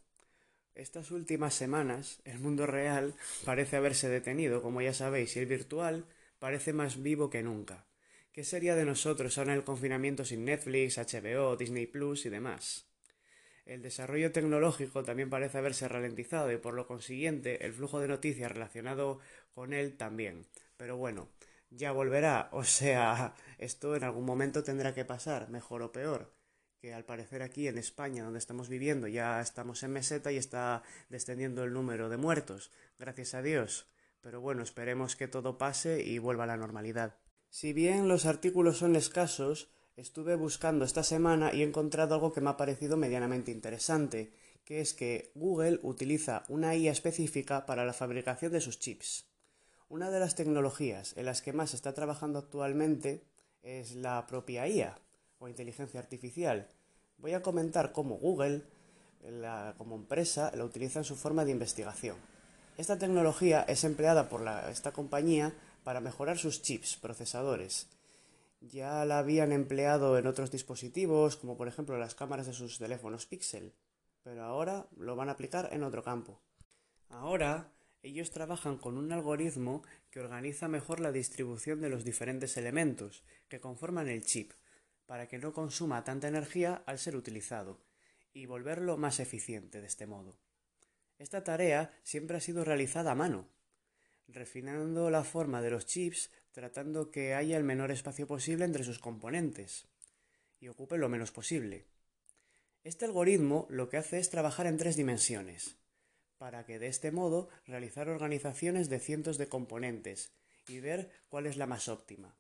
estas 0.73 1.11
últimas 1.11 1.53
semanas 1.53 2.21
el 2.23 2.39
mundo 2.39 2.65
real 2.65 3.13
parece 3.43 3.75
haberse 3.75 4.07
detenido, 4.07 4.61
como 4.61 4.81
ya 4.81 4.93
sabéis, 4.93 5.35
y 5.35 5.39
el 5.39 5.45
virtual 5.45 6.05
parece 6.39 6.71
más 6.71 7.03
vivo 7.03 7.29
que 7.29 7.43
nunca. 7.43 7.87
¿Qué 8.31 8.45
sería 8.45 8.75
de 8.75 8.85
nosotros 8.85 9.37
ahora 9.37 9.51
en 9.51 9.57
el 9.59 9.65
confinamiento 9.65 10.23
sin 10.23 10.45
Netflix, 10.45 10.97
HBO, 10.97 11.57
Disney 11.57 11.87
Plus 11.87 12.25
y 12.25 12.29
demás? 12.29 12.85
El 13.65 13.81
desarrollo 13.81 14.31
tecnológico 14.31 15.03
también 15.03 15.29
parece 15.29 15.57
haberse 15.57 15.89
ralentizado 15.89 16.53
y 16.53 16.57
por 16.57 16.73
lo 16.73 16.87
consiguiente 16.87 17.65
el 17.65 17.73
flujo 17.73 17.99
de 17.99 18.07
noticias 18.07 18.49
relacionado 18.49 19.19
con 19.53 19.73
él 19.73 19.97
también. 19.97 20.45
Pero 20.77 20.97
bueno, 20.97 21.29
ya 21.69 21.91
volverá, 21.91 22.49
o 22.53 22.63
sea, 22.63 23.33
esto 23.57 23.95
en 23.95 24.03
algún 24.03 24.25
momento 24.25 24.63
tendrá 24.63 24.93
que 24.93 25.05
pasar, 25.05 25.49
mejor 25.49 25.81
o 25.81 25.91
peor, 25.91 26.33
que 26.79 26.93
al 26.93 27.05
parecer 27.05 27.41
aquí 27.41 27.67
en 27.67 27.77
España, 27.77 28.23
donde 28.23 28.39
estamos 28.39 28.69
viviendo, 28.69 29.07
ya 29.07 29.39
estamos 29.41 29.83
en 29.83 29.91
meseta 29.91 30.31
y 30.31 30.37
está 30.37 30.83
descendiendo 31.09 31.63
el 31.63 31.73
número 31.73 32.09
de 32.09 32.17
muertos, 32.17 32.71
gracias 32.99 33.33
a 33.33 33.41
Dios. 33.41 33.87
Pero 34.21 34.39
bueno, 34.39 34.63
esperemos 34.63 35.15
que 35.15 35.27
todo 35.27 35.57
pase 35.57 36.01
y 36.03 36.17
vuelva 36.17 36.45
a 36.45 36.47
la 36.47 36.57
normalidad. 36.57 37.17
Si 37.49 37.73
bien 37.73 38.07
los 38.07 38.25
artículos 38.25 38.77
son 38.77 38.95
escasos, 38.95 39.69
estuve 39.95 40.35
buscando 40.35 40.85
esta 40.85 41.03
semana 41.03 41.53
y 41.53 41.61
he 41.61 41.65
encontrado 41.65 42.15
algo 42.15 42.33
que 42.33 42.41
me 42.41 42.49
ha 42.49 42.57
parecido 42.57 42.97
medianamente 42.97 43.51
interesante, 43.51 44.33
que 44.65 44.81
es 44.81 44.93
que 44.93 45.31
Google 45.35 45.79
utiliza 45.83 46.43
una 46.47 46.75
IA 46.75 46.91
específica 46.91 47.65
para 47.65 47.85
la 47.85 47.93
fabricación 47.93 48.51
de 48.53 48.61
sus 48.61 48.79
chips. 48.79 49.32
Una 49.93 50.09
de 50.09 50.19
las 50.19 50.33
tecnologías 50.33 51.15
en 51.17 51.27
las 51.27 51.43
que 51.43 51.53
más 51.53 51.69
se 51.69 51.75
está 51.75 51.93
trabajando 51.93 52.39
actualmente 52.39 53.21
es 53.61 53.93
la 53.93 54.25
propia 54.25 54.67
IA 54.67 54.97
o 55.37 55.47
inteligencia 55.47 55.99
artificial. 55.99 56.67
Voy 57.19 57.33
a 57.33 57.43
comentar 57.43 57.91
cómo 57.91 58.15
Google, 58.15 58.63
como 59.77 59.93
empresa, 59.93 60.51
la 60.55 60.65
utiliza 60.65 60.97
en 60.97 61.05
su 61.05 61.15
forma 61.15 61.45
de 61.45 61.51
investigación. 61.51 62.17
Esta 62.75 62.97
tecnología 62.97 63.61
es 63.67 63.83
empleada 63.83 64.29
por 64.29 64.41
esta 64.67 64.93
compañía 64.93 65.53
para 65.83 66.01
mejorar 66.01 66.39
sus 66.39 66.63
chips, 66.63 66.97
procesadores, 66.97 67.87
ya 68.61 69.05
la 69.05 69.19
habían 69.19 69.51
empleado 69.51 70.17
en 70.17 70.25
otros 70.25 70.49
dispositivos, 70.49 71.37
como 71.37 71.55
por 71.55 71.67
ejemplo 71.67 71.99
las 71.99 72.15
cámaras 72.15 72.47
de 72.47 72.53
sus 72.53 72.79
teléfonos 72.79 73.27
Pixel, 73.27 73.75
pero 74.23 74.43
ahora 74.43 74.87
lo 74.97 75.15
van 75.15 75.29
a 75.29 75.33
aplicar 75.33 75.69
en 75.71 75.83
otro 75.83 76.01
campo. 76.01 76.39
Ahora 77.09 77.69
ellos 78.03 78.31
trabajan 78.31 78.77
con 78.77 78.97
un 78.97 79.11
algoritmo 79.13 79.81
que 80.11 80.19
organiza 80.19 80.67
mejor 80.67 80.99
la 80.99 81.13
distribución 81.13 81.81
de 81.81 81.89
los 81.89 82.03
diferentes 82.03 82.57
elementos 82.57 83.23
que 83.47 83.61
conforman 83.61 84.09
el 84.09 84.23
chip, 84.25 84.51
para 85.05 85.27
que 85.27 85.37
no 85.37 85.53
consuma 85.53 86.03
tanta 86.03 86.27
energía 86.27 86.83
al 86.85 86.99
ser 86.99 87.15
utilizado, 87.15 87.79
y 88.33 88.45
volverlo 88.45 88.97
más 88.97 89.19
eficiente 89.19 89.79
de 89.79 89.87
este 89.87 90.05
modo. 90.05 90.37
Esta 91.17 91.43
tarea 91.43 91.97
siempre 92.03 92.37
ha 92.37 92.41
sido 92.41 92.65
realizada 92.65 93.11
a 93.11 93.15
mano, 93.15 93.47
refinando 94.27 95.09
la 95.09 95.23
forma 95.23 95.61
de 95.61 95.71
los 95.71 95.85
chips 95.85 96.29
tratando 96.51 97.09
que 97.09 97.33
haya 97.33 97.57
el 97.57 97.63
menor 97.63 97.91
espacio 97.91 98.27
posible 98.27 98.65
entre 98.65 98.83
sus 98.83 98.99
componentes 98.99 99.87
y 100.59 100.67
ocupe 100.67 100.97
lo 100.97 101.09
menos 101.09 101.31
posible. 101.31 101.87
Este 102.83 103.05
algoritmo 103.05 103.65
lo 103.69 103.89
que 103.89 103.97
hace 103.97 104.19
es 104.19 104.29
trabajar 104.29 104.67
en 104.67 104.77
tres 104.77 104.95
dimensiones, 104.95 105.77
para 106.43 106.65
que 106.65 106.77
de 106.77 106.87
este 106.87 107.09
modo 107.13 107.47
realizar 107.65 108.09
organizaciones 108.09 108.89
de 108.89 108.99
cientos 108.99 109.37
de 109.37 109.47
componentes 109.47 110.33
y 110.67 110.81
ver 110.81 111.09
cuál 111.29 111.45
es 111.45 111.55
la 111.55 111.67
más 111.67 111.87
óptima. 111.87 112.35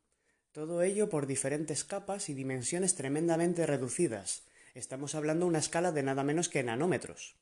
Todo 0.51 0.81
ello 0.81 1.07
por 1.07 1.25
diferentes 1.25 1.85
capas 1.85 2.27
y 2.27 2.33
dimensiones 2.33 2.95
tremendamente 2.95 3.65
reducidas. 3.65 4.43
Estamos 4.73 5.15
hablando 5.15 5.45
de 5.45 5.51
una 5.51 5.59
escala 5.59 5.93
de 5.93 6.03
nada 6.03 6.25
menos 6.25 6.49
que 6.49 6.63
nanómetros. 6.63 7.37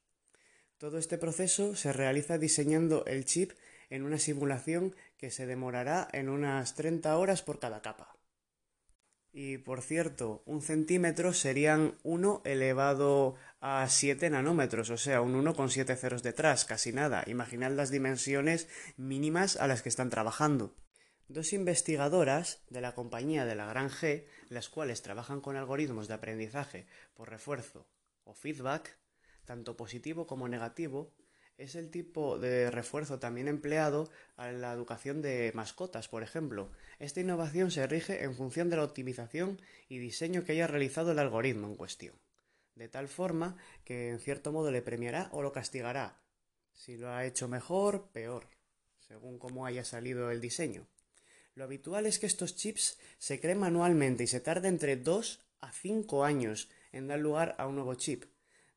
Todo 0.78 1.00
este 1.00 1.18
proceso 1.18 1.76
se 1.76 1.94
realiza 1.94 2.38
diseñando 2.38 3.06
el 3.08 3.26
chip 3.26 3.54
en 3.90 4.04
una 4.04 4.20
simulación 4.20 4.96
que 5.18 5.32
se 5.32 5.48
demorará 5.48 6.10
en 6.14 6.30
unas 6.30 6.76
30 6.76 7.18
horas 7.18 7.42
por 7.42 7.58
cada 7.58 7.82
capa. 7.82 8.16
Y 9.34 9.60
por 9.60 9.82
cierto, 9.82 10.44
un 10.46 10.62
centímetro 10.62 11.32
serían 11.32 11.98
1 12.04 12.42
elevado 12.44 13.36
a 13.62 13.88
7 13.88 14.30
nanómetros, 14.30 14.90
o 14.90 14.98
sea, 14.98 15.22
un 15.22 15.36
1 15.36 15.56
con 15.56 15.70
7 15.70 15.96
ceros 15.96 16.22
detrás, 16.22 16.66
casi 16.66 16.92
nada. 16.92 17.24
Imaginad 17.28 17.72
las 17.72 17.92
dimensiones 17.92 18.68
mínimas 18.98 19.56
a 19.56 19.68
las 19.68 19.84
que 19.84 19.90
están 19.90 20.10
trabajando. 20.10 20.76
Dos 21.30 21.54
investigadoras 21.54 22.62
de 22.70 22.82
la 22.82 22.94
compañía 22.94 23.46
de 23.46 23.56
la 23.56 23.66
Gran 23.68 23.90
G, 23.90 24.26
las 24.50 24.68
cuales 24.68 25.02
trabajan 25.02 25.40
con 25.40 25.56
algoritmos 25.56 26.10
de 26.10 26.16
aprendizaje 26.16 26.88
por 27.14 27.30
refuerzo 27.30 27.88
o 28.26 28.34
feedback, 28.34 28.98
tanto 29.46 29.78
positivo 29.78 30.28
como 30.28 30.50
negativo, 30.50 31.14
es 31.62 31.76
el 31.76 31.92
tipo 31.92 32.40
de 32.40 32.72
refuerzo 32.72 33.20
también 33.20 33.48
empleado 33.48 34.10
a 34.36 34.52
la 34.52 34.74
educación 34.74 35.22
de 35.22 35.52
mascotas, 35.54 36.08
por 36.08 36.24
ejemplo. 36.24 36.72
Esta 36.98 37.20
innovación 37.20 37.70
se 37.70 37.86
rige 37.86 38.24
en 38.24 38.36
función 38.36 38.70
de 38.70 38.78
la 38.78 38.84
optimización 38.84 39.62
y 39.88 40.00
diseño 40.00 40.44
que 40.44 40.54
haya 40.54 40.66
realizado 40.66 41.12
el 41.12 41.20
algoritmo 41.20 41.68
en 41.68 41.76
cuestión, 41.76 42.16
de 42.76 42.90
tal 42.90 43.08
forma 43.08 43.58
que 43.86 44.10
en 44.10 44.20
cierto 44.20 44.52
modo 44.52 44.72
le 44.72 44.82
premiará 44.82 45.30
o 45.34 45.44
lo 45.44 45.52
castigará, 45.52 46.20
si 46.74 46.98
lo 46.98 47.12
ha 47.12 47.26
hecho 47.26 47.48
mejor, 47.48 48.10
peor, 48.12 48.48
según 49.08 49.38
cómo 49.38 49.68
haya 49.68 49.84
salido 49.84 50.32
el 50.32 50.42
diseño. 50.42 50.88
Lo 51.54 51.66
habitual 51.66 52.08
es 52.08 52.18
que 52.18 52.26
estos 52.26 52.56
chips 52.56 52.98
se 53.20 53.40
creen 53.40 53.60
manualmente 53.60 54.24
y 54.24 54.28
se 54.28 54.40
tarde 54.40 54.68
entre 54.68 54.96
2 54.96 55.40
a 55.60 55.72
5 55.72 56.24
años 56.24 56.70
en 56.92 57.08
dar 57.08 57.20
lugar 57.20 57.56
a 57.60 57.68
un 57.68 57.76
nuevo 57.76 57.94
chip. 57.94 58.26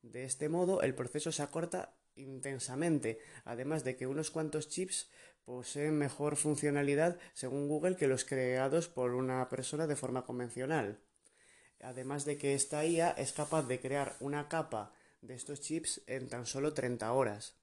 De 0.03 0.25
este 0.25 0.51
modo, 0.51 0.83
el 0.83 0.95
proceso 0.95 1.33
se 1.33 1.43
acorta 1.43 1.95
intensamente, 2.17 3.19
además 3.45 3.85
de 3.85 3.97
que 3.97 4.07
unos 4.07 4.31
cuantos 4.31 4.69
chips 4.69 5.11
poseen 5.45 5.99
mejor 5.99 6.37
funcionalidad 6.37 7.19
según 7.33 7.69
Google 7.69 7.97
que 7.97 8.09
los 8.09 8.25
creados 8.25 8.89
por 8.89 9.15
una 9.15 9.49
persona 9.49 9.87
de 9.87 9.97
forma 9.97 10.25
convencional. 10.25 11.01
Además 11.81 12.25
de 12.25 12.39
que 12.39 12.55
esta 12.55 12.85
IA 12.85 13.11
es 13.11 13.33
capaz 13.33 13.65
de 13.65 13.81
crear 13.81 14.17
una 14.21 14.49
capa 14.49 14.95
de 15.21 15.35
estos 15.35 15.61
chips 15.61 16.03
en 16.07 16.29
tan 16.29 16.47
solo 16.47 16.73
30 16.73 17.13
horas. 17.13 17.57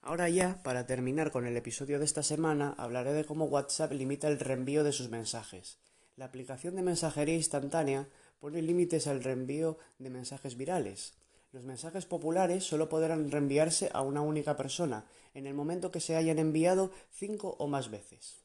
Ahora 0.00 0.28
ya, 0.28 0.62
para 0.62 0.86
terminar 0.86 1.30
con 1.30 1.46
el 1.46 1.56
episodio 1.56 1.98
de 1.98 2.04
esta 2.04 2.22
semana, 2.22 2.74
hablaré 2.76 3.12
de 3.12 3.24
cómo 3.24 3.44
WhatsApp 3.44 3.92
limita 3.92 4.26
el 4.28 4.40
reenvío 4.40 4.82
de 4.82 4.92
sus 4.92 5.10
mensajes. 5.10 5.78
La 6.16 6.24
aplicación 6.24 6.74
de 6.74 6.82
mensajería 6.82 7.36
instantánea 7.36 8.08
pone 8.40 8.62
límites 8.62 9.06
al 9.06 9.22
reenvío 9.22 9.78
de 9.98 10.10
mensajes 10.10 10.56
virales. 10.56 11.14
Los 11.52 11.64
mensajes 11.64 12.06
populares 12.06 12.64
solo 12.64 12.88
podrán 12.88 13.30
reenviarse 13.30 13.90
a 13.92 14.00
una 14.00 14.22
única 14.22 14.56
persona 14.56 15.04
en 15.34 15.46
el 15.46 15.52
momento 15.52 15.92
que 15.92 16.00
se 16.00 16.16
hayan 16.16 16.38
enviado 16.38 16.90
cinco 17.10 17.56
o 17.58 17.66
más 17.66 17.90
veces. 17.90 18.38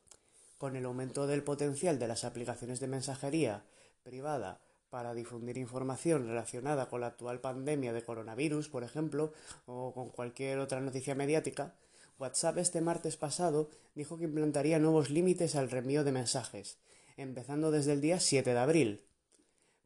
Con 0.57 0.75
el 0.75 0.83
aumento 0.83 1.25
del 1.25 1.41
potencial 1.41 1.99
de 1.99 2.09
las 2.09 2.25
aplicaciones 2.25 2.81
de 2.81 2.87
mensajería 2.87 3.63
privada 4.03 4.59
para 4.89 5.13
difundir 5.13 5.57
información 5.57 6.27
relacionada 6.27 6.89
con 6.89 6.99
la 6.99 7.07
actual 7.07 7.39
pandemia 7.39 7.93
de 7.93 8.03
coronavirus, 8.03 8.67
por 8.67 8.83
ejemplo, 8.83 9.31
o 9.65 9.93
con 9.93 10.09
cualquier 10.09 10.59
otra 10.59 10.81
noticia 10.81 11.15
mediática, 11.15 11.75
WhatsApp 12.19 12.57
este 12.57 12.81
martes 12.81 13.15
pasado 13.15 13.69
dijo 13.95 14.17
que 14.17 14.25
implantaría 14.25 14.79
nuevos 14.79 15.09
límites 15.09 15.55
al 15.55 15.69
reenvío 15.69 16.03
de 16.03 16.11
mensajes, 16.11 16.77
empezando 17.15 17.71
desde 17.71 17.93
el 17.93 18.01
día 18.01 18.19
7 18.19 18.53
de 18.53 18.59
abril, 18.59 19.06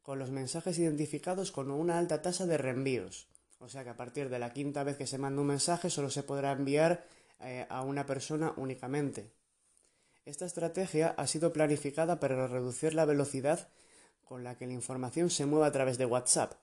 con 0.02 0.18
los 0.18 0.30
mensajes 0.30 0.78
identificados 0.78 1.52
con 1.52 1.70
una 1.70 1.98
alta 1.98 2.22
tasa 2.22 2.46
de 2.46 2.58
reenvíos. 2.58 3.28
O 3.58 3.68
sea 3.68 3.84
que 3.84 3.90
a 3.90 3.96
partir 3.96 4.28
de 4.28 4.38
la 4.38 4.52
quinta 4.52 4.82
vez 4.82 4.96
que 4.96 5.06
se 5.06 5.18
manda 5.18 5.40
un 5.40 5.46
mensaje 5.46 5.88
solo 5.88 6.10
se 6.10 6.24
podrá 6.24 6.52
enviar 6.52 7.04
eh, 7.40 7.66
a 7.68 7.82
una 7.82 8.06
persona 8.06 8.52
únicamente. 8.56 9.30
Esta 10.24 10.46
estrategia 10.46 11.14
ha 11.16 11.26
sido 11.26 11.52
planificada 11.52 12.20
para 12.20 12.46
reducir 12.46 12.94
la 12.94 13.04
velocidad 13.04 13.68
con 14.24 14.44
la 14.44 14.56
que 14.56 14.66
la 14.66 14.72
información 14.72 15.30
se 15.30 15.46
mueve 15.46 15.66
a 15.66 15.72
través 15.72 15.98
de 15.98 16.06
WhatsApp, 16.06 16.54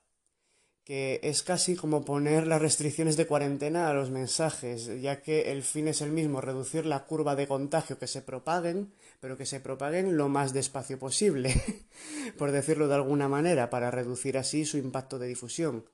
que 0.84 1.20
es 1.22 1.44
casi 1.44 1.76
como 1.76 2.04
poner 2.04 2.48
las 2.48 2.62
restricciones 2.62 3.16
de 3.16 3.28
cuarentena 3.28 3.90
a 3.90 3.94
los 3.94 4.10
mensajes, 4.10 4.90
ya 5.02 5.22
que 5.22 5.52
el 5.52 5.62
fin 5.62 5.88
es 5.88 6.02
el 6.02 6.12
mismo, 6.12 6.42
reducir 6.42 6.86
la 6.86 7.06
curva 7.06 7.36
de 7.36 7.48
contagio 7.48 8.00
que 8.00 8.08
se 8.08 8.24
propaguen, 8.24 8.92
pero 9.20 9.38
que 9.38 9.46
se 9.46 9.60
propaguen 9.60 10.18
lo 10.18 10.30
más 10.30 10.52
despacio 10.52 10.98
posible, 10.98 11.54
por 12.38 12.52
decirlo 12.52 12.88
de 12.88 12.96
alguna 12.96 13.28
manera, 13.28 13.70
para 13.70 13.92
reducir 13.92 14.38
así 14.38 14.66
su 14.66 14.78
impacto 14.78 15.20
de 15.20 15.28
difusión. 15.28 15.86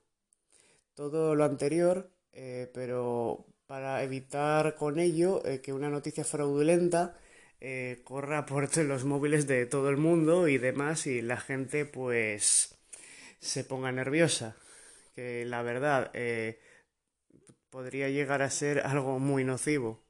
Todo 0.94 1.34
lo 1.34 1.44
anterior, 1.44 2.10
eh, 2.32 2.70
pero 2.72 3.46
para 3.66 4.02
evitar 4.02 4.76
con 4.76 4.98
ello 4.98 5.44
eh, 5.44 5.60
que 5.60 5.72
una 5.72 5.90
noticia 5.90 6.24
fraudulenta 6.24 7.18
eh, 7.60 8.00
corra 8.04 8.46
por 8.46 8.74
los 8.84 9.04
móviles 9.04 9.46
de 9.46 9.66
todo 9.66 9.90
el 9.90 9.96
mundo 9.96 10.48
y 10.48 10.56
demás 10.58 11.06
y 11.06 11.20
la 11.20 11.36
gente 11.36 11.84
pues 11.84 12.78
se 13.40 13.64
ponga 13.64 13.92
nerviosa 13.92 14.56
que 15.16 15.46
la 15.46 15.62
verdad, 15.62 16.10
eh, 16.12 16.60
podría 17.70 18.10
llegar 18.10 18.42
a 18.42 18.50
ser 18.50 18.80
algo 18.80 19.18
muy 19.18 19.44
nocivo. 19.44 20.04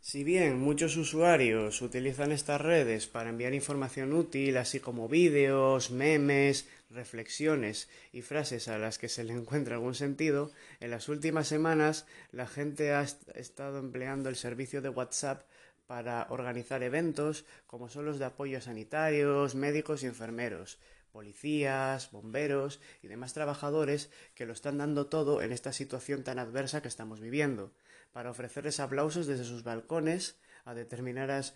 Si 0.00 0.24
bien 0.24 0.58
muchos 0.58 0.96
usuarios 0.96 1.82
utilizan 1.82 2.32
estas 2.32 2.60
redes 2.60 3.06
para 3.06 3.30
enviar 3.30 3.52
información 3.52 4.14
útil, 4.14 4.56
así 4.56 4.80
como 4.80 5.08
vídeos, 5.08 5.90
memes, 5.90 6.68
reflexiones 6.88 7.90
y 8.12 8.22
frases 8.22 8.68
a 8.68 8.78
las 8.78 8.98
que 8.98 9.08
se 9.08 9.24
le 9.24 9.34
encuentra 9.34 9.74
algún 9.74 9.94
sentido, 9.94 10.52
en 10.78 10.90
las 10.90 11.08
últimas 11.08 11.48
semanas 11.48 12.06
la 12.30 12.46
gente 12.46 12.92
ha 12.92 13.02
estado 13.34 13.78
empleando 13.78 14.28
el 14.28 14.36
servicio 14.36 14.80
de 14.80 14.88
WhatsApp 14.88 15.42
para 15.86 16.28
organizar 16.30 16.82
eventos 16.82 17.44
como 17.66 17.88
son 17.88 18.06
los 18.06 18.20
de 18.20 18.26
apoyo 18.26 18.60
sanitarios, 18.60 19.54
médicos 19.54 20.02
y 20.02 20.06
enfermeros, 20.06 20.78
policías, 21.10 22.10
bomberos 22.10 22.80
y 23.02 23.08
demás 23.08 23.34
trabajadores 23.34 24.10
que 24.34 24.46
lo 24.46 24.52
están 24.52 24.78
dando 24.78 25.06
todo 25.06 25.42
en 25.42 25.52
esta 25.52 25.72
situación 25.72 26.24
tan 26.24 26.38
adversa 26.38 26.82
que 26.82 26.88
estamos 26.88 27.20
viviendo 27.20 27.72
para 28.12 28.30
ofrecerles 28.30 28.80
aplausos 28.80 29.26
desde 29.26 29.44
sus 29.44 29.62
balcones 29.62 30.38
a 30.64 30.74
determinadas 30.74 31.54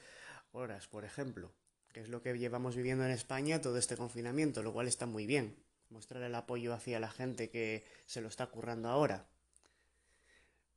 horas, 0.53 0.87
por 0.87 1.05
ejemplo, 1.05 1.53
que 1.93 2.01
es 2.01 2.09
lo 2.09 2.23
que 2.23 2.37
llevamos 2.39 2.77
viviendo 2.77 3.05
en 3.05 3.11
España 3.11 3.61
todo 3.61 3.79
este 3.79 3.97
confinamiento, 3.97 4.63
lo 4.63 4.73
cual 4.73 4.89
está 4.89 5.07
muy 5.07 5.27
bien, 5.27 5.57
mostrar 5.91 6.23
el 6.23 6.35
apoyo 6.35 6.73
hacia 6.73 7.01
la 7.01 7.11
gente 7.11 7.51
que 7.51 7.85
se 8.07 8.21
lo 8.21 8.29
está 8.29 8.47
currando 8.47 8.89
ahora. 8.89 9.27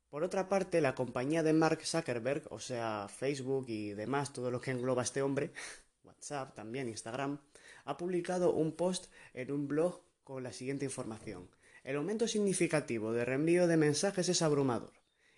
Por 0.10 0.24
otra 0.24 0.48
parte, 0.48 0.80
la 0.80 0.96
compañía 0.96 1.44
de 1.44 1.54
Mark 1.54 1.86
Zuckerberg, 1.86 2.44
o 2.50 2.60
sea, 2.60 3.08
Facebook 3.10 3.66
y 3.68 3.90
demás, 3.90 4.32
todo 4.32 4.52
lo 4.52 4.62
que 4.62 4.72
engloba 4.72 5.04
este 5.04 5.22
hombre, 5.22 5.52
WhatsApp 6.04 6.56
también, 6.56 6.88
Instagram, 6.88 7.40
ha 7.88 7.96
publicado 7.96 8.52
un 8.52 8.74
post 8.74 9.08
en 9.34 9.52
un 9.52 9.68
blog 9.68 10.02
con 10.26 10.44
la 10.44 10.52
siguiente 10.52 10.84
información. 10.84 11.50
El 11.86 11.96
aumento 11.96 12.28
significativo 12.28 13.14
de 13.14 13.24
reenvío 13.24 13.66
de 13.66 13.78
mensajes 13.78 14.28
es 14.28 14.42
abrumador 14.42 14.92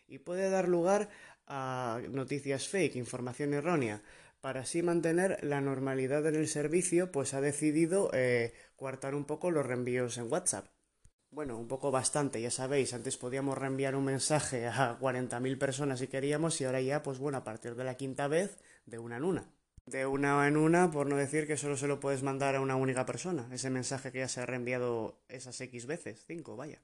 y 0.08 0.18
puede 0.18 0.50
dar 0.50 0.68
lugar 0.68 1.10
a 1.46 2.02
noticias 2.10 2.68
fake, 2.68 2.96
información 2.96 3.54
errónea. 3.54 4.02
Para 4.42 4.62
así 4.62 4.82
mantener 4.82 5.38
la 5.44 5.62
normalidad 5.62 6.26
en 6.26 6.36
el 6.36 6.48
servicio, 6.48 7.12
pues 7.12 7.36
ha 7.36 7.42
decidido 7.42 8.10
eh, 8.14 8.54
coartar 8.76 9.14
un 9.14 9.26
poco 9.26 9.52
los 9.52 9.66
reenvíos 9.66 10.18
en 10.18 10.32
WhatsApp. 10.32 10.66
Bueno, 11.30 11.56
un 11.56 11.68
poco 11.68 11.92
bastante, 11.92 12.42
ya 12.42 12.50
sabéis, 12.50 12.96
antes 12.96 13.18
podíamos 13.18 13.60
reenviar 13.60 13.96
un 13.96 14.06
mensaje 14.06 14.66
a 14.66 14.98
40.000 14.98 15.60
personas 15.60 16.00
si 16.00 16.08
queríamos 16.08 16.60
y 16.60 16.66
ahora 16.66 16.82
ya, 16.82 17.04
pues 17.04 17.20
bueno, 17.20 17.38
a 17.38 17.44
partir 17.44 17.76
de 17.76 17.84
la 17.84 17.96
quinta 17.96 18.28
vez, 18.28 18.58
de 18.88 18.98
una 18.98 19.18
en 19.18 19.24
una. 19.24 19.59
De 19.90 20.06
una 20.06 20.48
en 20.48 20.56
una, 20.56 20.92
por 20.92 21.08
no 21.08 21.16
decir 21.16 21.48
que 21.48 21.58
solo 21.58 21.76
se 21.76 21.88
lo 21.88 22.00
puedes 22.00 22.22
mandar 22.22 22.56
a 22.56 22.62
una 22.62 22.76
única 22.76 23.08
persona, 23.08 23.50
ese 23.52 23.72
mensaje 23.72 24.12
que 24.12 24.20
ya 24.20 24.28
se 24.28 24.40
ha 24.40 24.46
reenviado 24.46 25.18
esas 25.30 25.60
X 25.62 25.88
veces, 25.88 26.26
cinco, 26.28 26.56
vaya. 26.56 26.80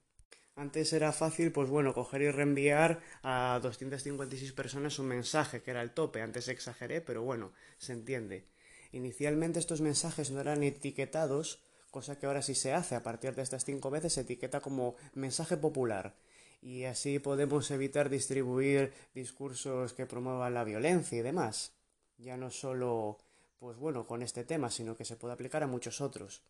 Antes 0.56 0.92
era 0.92 1.12
fácil, 1.12 1.52
pues 1.52 1.68
bueno, 1.68 1.94
coger 1.94 2.22
y 2.22 2.32
reenviar 2.32 3.00
a 3.22 3.60
256 3.62 4.52
personas 4.54 4.98
un 4.98 5.06
mensaje, 5.06 5.62
que 5.62 5.70
era 5.70 5.82
el 5.82 5.92
tope. 5.92 6.20
Antes 6.20 6.48
exageré, 6.48 7.00
pero 7.00 7.22
bueno, 7.22 7.52
se 7.78 7.92
entiende. 7.92 8.48
Inicialmente 8.90 9.60
estos 9.60 9.82
mensajes 9.82 10.32
no 10.32 10.40
eran 10.40 10.64
etiquetados, 10.64 11.62
cosa 11.92 12.18
que 12.18 12.26
ahora 12.26 12.42
sí 12.42 12.56
se 12.56 12.72
hace. 12.72 12.96
A 12.96 13.04
partir 13.04 13.36
de 13.36 13.42
estas 13.42 13.64
cinco 13.64 13.88
veces 13.88 14.14
se 14.14 14.22
etiqueta 14.22 14.58
como 14.60 14.96
mensaje 15.14 15.56
popular. 15.56 16.16
Y 16.60 16.84
así 16.84 17.20
podemos 17.20 17.70
evitar 17.70 18.10
distribuir 18.10 18.92
discursos 19.14 19.92
que 19.92 20.06
promuevan 20.06 20.54
la 20.54 20.64
violencia 20.64 21.18
y 21.18 21.22
demás. 21.22 21.75
Ya 22.18 22.36
no 22.36 22.50
solo, 22.50 23.18
pues 23.58 23.76
bueno, 23.76 24.06
con 24.06 24.22
este 24.22 24.44
tema, 24.44 24.70
sino 24.70 24.96
que 24.96 25.04
se 25.04 25.16
puede 25.16 25.34
aplicar 25.34 25.62
a 25.62 25.66
muchos 25.66 26.00
otros. 26.00 26.42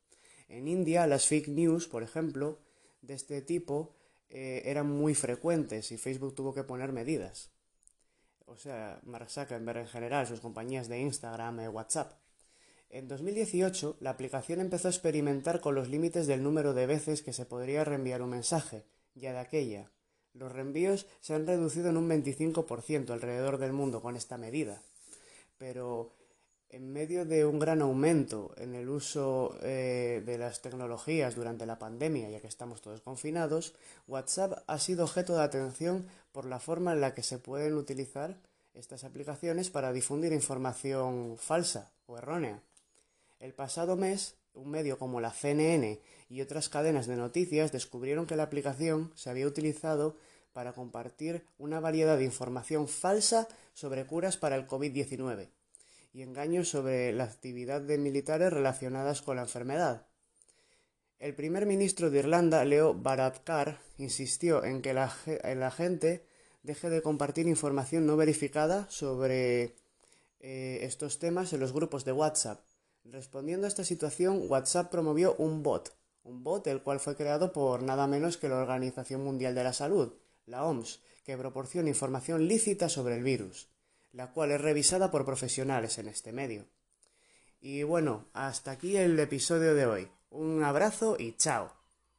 En 0.49 0.68
India, 0.68 1.06
las 1.06 1.26
fake 1.26 1.49
news, 1.49 1.88
por 1.88 2.02
ejemplo, 2.02 2.58
de 3.02 3.14
este 3.14 3.42
tipo 3.42 3.94
eh, 4.28 4.62
eran 4.64 4.90
muy 4.90 5.14
frecuentes 5.14 5.92
y 5.92 5.99
Facebook 5.99 6.35
tuvo 6.35 6.54
que 6.54 6.64
poner 6.64 6.92
medidas. 6.92 7.50
O 8.46 8.56
sea, 8.56 9.00
Mark 9.02 9.28
Zuckerberg 9.28 9.78
en 9.78 9.88
general, 9.88 10.26
sus 10.26 10.40
compañías 10.40 10.88
de 10.88 11.00
Instagram, 11.00 11.61
y 11.61 11.64
eh, 11.64 11.68
WhatsApp. 11.68 12.12
En 12.90 13.08
2018, 13.08 13.96
la 14.00 14.11
aplicación 14.11 14.60
empezó 14.60 14.86
a 14.86 14.93
experimentar 14.93 15.60
con 15.60 15.75
los 15.75 15.88
límites 15.88 16.28
del 16.28 16.43
número 16.43 16.73
de 16.73 16.86
veces 16.86 17.23
que 17.23 17.32
se 17.32 17.45
podría 17.45 17.84
reenviar 17.84 18.23
un 18.23 18.30
mensaje, 18.30 18.84
ya 19.14 19.32
de 19.32 19.40
aquella. 19.40 19.90
Los 20.32 20.52
reenvíos 20.52 21.06
se 21.21 21.34
han 21.34 21.47
reducido 21.47 21.88
en 21.88 21.97
un 21.97 22.08
25% 22.08 23.10
alrededor 23.10 23.58
del 23.58 23.73
mundo 23.73 24.00
con 24.00 24.17
esta 24.17 24.38
medida. 24.38 24.82
Pero 25.58 26.12
en 26.69 26.92
medio 26.92 27.25
de 27.25 27.47
un 27.47 27.58
gran 27.58 27.80
aumento 27.80 28.52
en 28.56 28.75
el 28.75 28.88
uso 28.88 29.56
eh, 29.62 30.23
de 30.25 30.38
las 30.38 30.62
tecnologías 30.62 31.34
durante 31.34 31.66
la 31.66 31.78
pandemia, 31.78 32.28
ya 32.28 32.40
que 32.40 32.49
estamos 32.49 32.80
todos 32.80 33.00
confinados, 33.00 33.75
WhatsApp 34.06 34.64
ha 34.66 34.78
sido 34.78 35.04
objeto 35.04 35.36
de 35.36 35.45
atención 35.45 36.06
por 36.32 36.45
la 36.45 36.58
forma 36.58 36.92
en 36.92 37.00
la 37.00 37.14
que 37.14 37.23
se 37.23 37.38
pueden 37.38 37.75
utilizar 37.75 38.36
estas 38.75 39.04
aplicaciones 39.04 39.71
para 39.71 39.92
difundir 39.92 40.32
información 40.32 41.36
falsa 41.38 41.92
o 42.06 42.19
errónea. 42.19 42.60
El 43.38 43.54
pasado 43.54 43.97
mes, 43.97 44.36
un 44.52 44.71
medio 44.71 44.99
como 44.99 45.21
la 45.21 45.30
CNN 45.30 46.00
y 46.28 46.40
otras 46.40 46.69
cadenas 46.69 47.06
de 47.06 47.16
noticias 47.16 47.73
descubrieron 47.73 48.26
que 48.26 48.36
la 48.36 48.42
aplicación 48.42 49.12
se 49.14 49.30
había 49.30 49.47
utilizado 49.47 50.16
para 50.56 50.73
compartir 50.73 51.45
una 51.58 51.80
variedad 51.80 52.16
de 52.16 52.25
información 52.25 52.88
falsa 52.88 53.47
sobre 53.75 54.06
curas 54.06 54.38
para 54.38 54.56
el 54.56 54.66
COVID-19 54.66 55.50
y 56.14 56.23
engaños 56.23 56.71
sobre 56.71 57.12
la 57.12 57.25
actividad 57.25 57.82
de 57.82 57.99
militares 57.99 58.50
relacionadas 58.50 59.21
con 59.21 59.36
la 59.36 59.42
enfermedad. 59.42 60.06
El 61.19 61.34
primer 61.34 61.66
ministro 61.66 62.10
de 62.10 62.21
Irlanda, 62.21 62.64
Leo 62.64 62.95
Varadkar, 62.95 63.78
insistió 63.99 64.64
en 64.64 64.80
que 64.80 64.95
la, 64.95 65.10
gente 65.71 66.25
deje 66.62 66.88
de 66.88 67.02
compartir 67.02 67.47
información 67.47 68.06
no 68.06 68.16
verificada 68.16 68.88
sobre 68.88 69.75
eh, 70.40 70.78
estos 70.80 71.19
temas 71.19 71.52
en 71.52 71.60
los 71.60 71.75
grupos 71.75 72.06
de 72.06 72.12
WhatsApp. 72.12 72.64
Respondiendo 73.04 73.66
a 73.66 73.69
esta 73.69 73.84
situación, 73.84 74.47
WhatsApp 74.49 74.90
promovió 74.90 75.34
un 75.36 75.62
bot, 75.62 75.95
un 76.23 76.42
bot 76.42 76.66
el 76.66 76.80
cual 76.82 76.99
fue 76.99 77.14
creado 77.14 77.52
por 77.52 77.82
nada 77.82 78.06
menos 78.06 78.38
que 78.38 78.49
la 78.49 78.56
Organización 78.56 79.23
Mundial 79.23 79.54
de 79.54 79.62
la 79.62 79.75
Salud, 79.75 80.14
la 80.47 80.65
OMS, 80.65 81.02
que 81.25 81.37
proporciona 81.37 81.89
información 81.89 82.49
lícita 82.49 82.89
sobre 82.89 83.17
el 83.17 83.23
virus 83.23 83.69
la 84.17 84.32
cual 84.32 84.50
es 84.50 84.61
revisada 84.61 85.11
por 85.11 85.26
profesionales 85.26 85.99
en 85.99 86.09
este 86.09 86.32
medio. 86.32 86.67
Y 87.61 87.82
bueno, 87.82 88.28
hasta 88.32 88.71
aquí 88.71 88.97
el 88.97 89.19
episodio 89.21 89.75
de 89.75 89.87
hoy. 89.87 90.11
Un 90.30 90.65
abrazo 90.65 91.17
y 91.19 91.37
chao. 91.37 91.75